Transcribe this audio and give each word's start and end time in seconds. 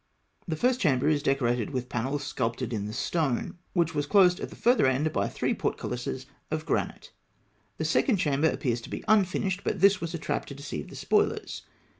The 0.47 0.55
first 0.55 0.79
chamber 0.79 1.07
is 1.07 1.21
decorated 1.21 1.69
with 1.69 1.87
panels 1.87 2.23
sculptured 2.23 2.73
in 2.73 2.87
the 2.87 2.91
stone, 2.91 3.59
and 3.75 3.89
was 3.91 4.07
closed 4.07 4.39
at 4.39 4.49
the 4.49 4.55
further 4.55 4.87
end 4.87 5.13
by 5.13 5.27
three 5.27 5.53
portcullises 5.53 6.25
of 6.49 6.65
granite. 6.65 7.11
The 7.77 7.85
second 7.85 8.17
chamber 8.17 8.47
appears 8.49 8.81
to 8.81 8.89
be 8.89 9.03
unfinished, 9.07 9.61
but 9.63 9.79
this 9.79 10.01
was 10.01 10.15
a 10.15 10.17
trap 10.17 10.45
to 10.47 10.55
deceive 10.55 10.89
the 10.89 10.95
spoilers. 10.95 11.61